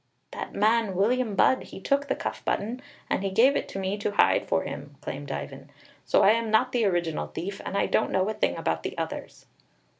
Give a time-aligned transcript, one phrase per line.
[0.31, 3.99] "That man William Budd, he took the cuff button, and he gave it to me
[3.99, 5.69] to hide for him," claimed Ivan;
[6.07, 8.97] "so I am not the original thief; and I don't know a thing about the
[8.97, 9.45] others."